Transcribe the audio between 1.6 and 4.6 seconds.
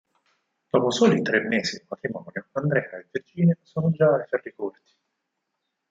di matrimonio Andrea e Virginia sono già ai ferri